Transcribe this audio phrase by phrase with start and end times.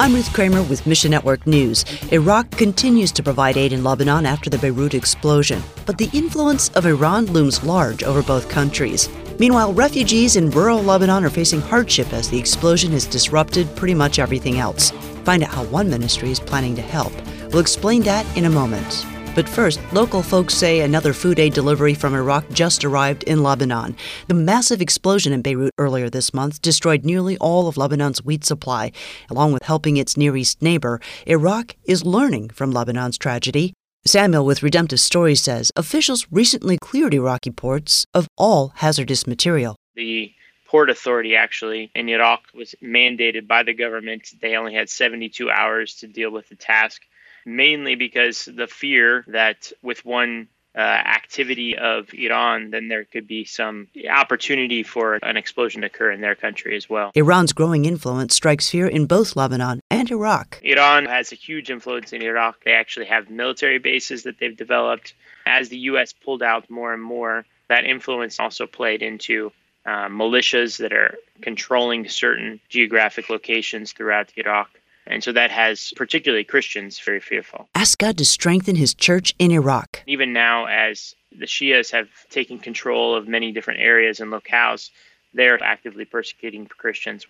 [0.00, 1.84] I'm Ruth Kramer with Mission Network News.
[2.12, 6.86] Iraq continues to provide aid in Lebanon after the Beirut explosion, but the influence of
[6.86, 9.08] Iran looms large over both countries.
[9.40, 14.20] Meanwhile, refugees in rural Lebanon are facing hardship as the explosion has disrupted pretty much
[14.20, 14.92] everything else.
[15.24, 17.12] Find out how one ministry is planning to help.
[17.50, 19.04] We'll explain that in a moment.
[19.38, 23.94] But first, local folks say another food aid delivery from Iraq just arrived in Lebanon.
[24.26, 28.90] The massive explosion in Beirut earlier this month destroyed nearly all of Lebanon's wheat supply.
[29.30, 33.74] Along with helping its Near East neighbor, Iraq is learning from Lebanon's tragedy.
[34.04, 39.76] Samuel with Redemptive Stories says officials recently cleared Iraqi ports of all hazardous material.
[39.94, 40.32] The
[40.66, 44.30] Port Authority actually in Iraq was mandated by the government.
[44.42, 47.02] They only had 72 hours to deal with the task
[47.48, 53.44] mainly because the fear that with one uh, activity of Iran, then there could be
[53.44, 57.10] some opportunity for an explosion to occur in their country as well.
[57.14, 60.60] Iran's growing influence strikes fear in both Lebanon and Iraq.
[60.62, 62.62] Iran has a huge influence in Iraq.
[62.64, 65.14] They actually have military bases that they've developed.
[65.46, 66.12] As the U.S.
[66.12, 69.50] pulled out more and more, that influence also played into
[69.86, 74.68] uh, militias that are controlling certain geographic locations throughout Iraq.
[75.08, 77.68] And so that has particularly Christians very fearful.
[77.74, 80.02] Ask God to strengthen his church in Iraq.
[80.06, 84.90] Even now, as the Shias have taken control of many different areas and locales,
[85.34, 87.26] they're actively persecuting Christians.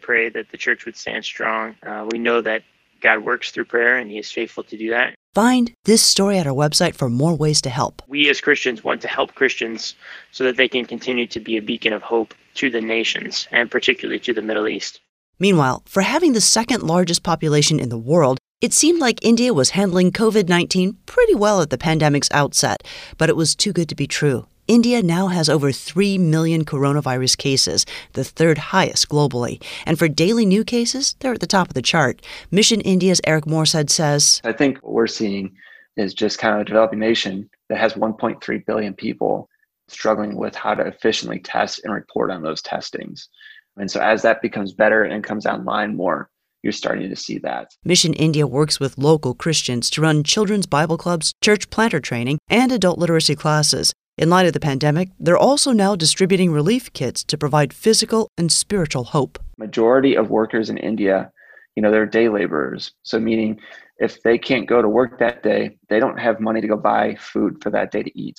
[0.00, 1.76] Pray that the church would stand strong.
[1.84, 2.62] Uh, we know that
[3.00, 5.14] God works through prayer and he is faithful to do that.
[5.34, 8.02] Find this story at our website for more ways to help.
[8.08, 9.94] We as Christians want to help Christians
[10.32, 13.70] so that they can continue to be a beacon of hope to the nations and
[13.70, 15.00] particularly to the Middle East.
[15.38, 19.70] Meanwhile, for having the second largest population in the world, it seemed like India was
[19.70, 22.82] handling COVID 19 pretty well at the pandemic's outset,
[23.16, 24.46] but it was too good to be true.
[24.66, 29.62] India now has over 3 million coronavirus cases, the third highest globally.
[29.86, 32.20] And for daily new cases, they're at the top of the chart.
[32.50, 35.56] Mission India's Eric Morshead says I think what we're seeing
[35.96, 39.48] is just kind of a developing nation that has 1.3 billion people
[39.88, 43.28] struggling with how to efficiently test and report on those testings.
[43.78, 46.28] And so as that becomes better and comes online more,
[46.62, 47.70] you're starting to see that.
[47.84, 52.72] Mission India works with local Christians to run children's Bible clubs, church planter training, and
[52.72, 53.92] adult literacy classes.
[54.16, 58.50] In light of the pandemic, they're also now distributing relief kits to provide physical and
[58.50, 59.38] spiritual hope.
[59.58, 61.30] Majority of workers in India,
[61.76, 62.92] you know, they're day laborers.
[63.04, 63.60] So meaning
[63.98, 67.16] if they can't go to work that day, they don't have money to go buy
[67.20, 68.38] food for that day to eat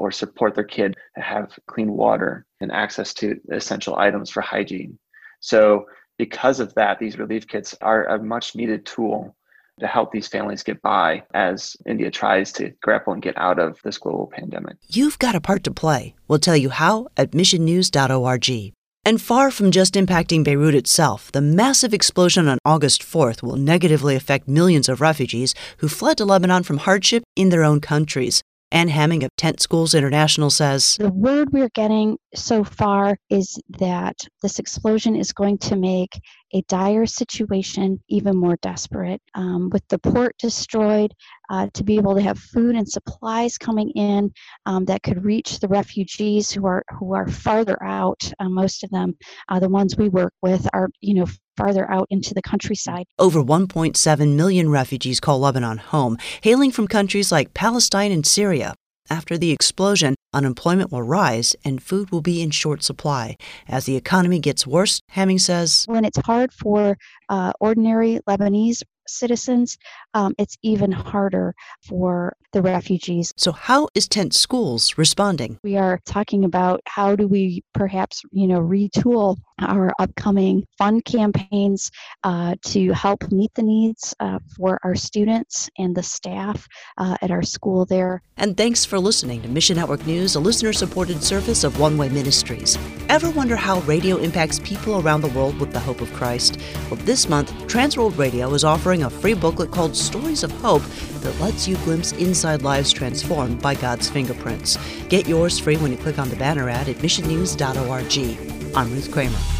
[0.00, 4.98] or support their kid to have clean water and access to essential items for hygiene.
[5.40, 5.84] So,
[6.18, 9.36] because of that, these relief kits are a much needed tool
[9.80, 13.78] to help these families get by as India tries to grapple and get out of
[13.82, 14.76] this global pandemic.
[14.88, 16.14] You've got a part to play.
[16.28, 18.74] We'll tell you how at missionnews.org.
[19.02, 24.14] And far from just impacting Beirut itself, the massive explosion on August 4th will negatively
[24.14, 28.42] affect millions of refugees who fled to Lebanon from hardship in their own countries.
[28.72, 34.16] Anne Hamming of Tent Schools International says The word we're getting so far is that
[34.42, 36.20] this explosion is going to make
[36.52, 39.20] a dire situation even more desperate.
[39.34, 41.12] Um, with the port destroyed,
[41.50, 44.32] uh, to be able to have food and supplies coming in
[44.66, 48.32] um, that could reach the refugees who are who are farther out.
[48.38, 49.16] Uh, most of them,
[49.48, 51.26] uh, the ones we work with, are you know
[51.60, 53.04] farther out into the countryside.
[53.18, 58.74] Over 1.7 million refugees call Lebanon home, hailing from countries like Palestine and Syria.
[59.10, 63.36] After the explosion, unemployment will rise and food will be in short supply.
[63.68, 66.96] As the economy gets worse, Hamming says, When it's hard for
[67.28, 69.76] uh, ordinary Lebanese citizens,
[70.14, 73.32] um, it's even harder for the refugees.
[73.36, 75.58] So, how is Tent Schools responding?
[75.62, 81.90] We are talking about how do we perhaps, you know, retool our upcoming fund campaigns
[82.24, 86.66] uh, to help meet the needs uh, for our students and the staff
[86.98, 88.22] uh, at our school there.
[88.36, 92.08] And thanks for listening to Mission Network News, a listener supported service of One Way
[92.08, 92.78] Ministries.
[93.08, 96.58] Ever wonder how radio impacts people around the world with the hope of Christ?
[96.90, 100.82] Well, this month, Transworld Radio is offering a free booklet called Stories of Hope
[101.20, 104.78] that lets you glimpse inside lives transformed by God's fingerprints.
[105.08, 108.76] Get yours free when you click on the banner ad at missionnews.org.
[108.76, 109.59] I'm Ruth Kramer.